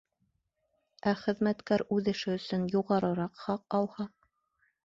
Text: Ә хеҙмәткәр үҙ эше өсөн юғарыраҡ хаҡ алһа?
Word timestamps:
Ә 1.11 1.13
хеҙмәткәр 1.25 1.85
үҙ 1.97 2.09
эше 2.13 2.33
өсөн 2.39 2.65
юғарыраҡ 2.77 3.47
хаҡ 3.47 3.81
алһа? 3.83 4.09